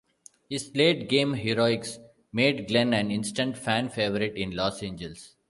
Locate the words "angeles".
4.81-5.35